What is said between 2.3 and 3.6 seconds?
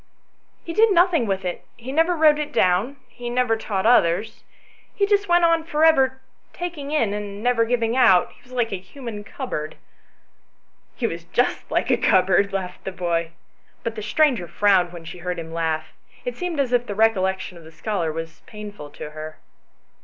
it down, he never